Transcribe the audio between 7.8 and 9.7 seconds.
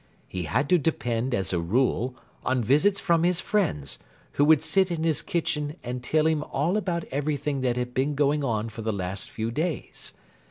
been going on for the last few